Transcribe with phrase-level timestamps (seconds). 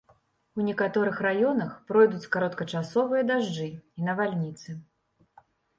[0.61, 4.69] У некаторых раёнах пройдуць кароткачасовыя дажджы і навальніцы.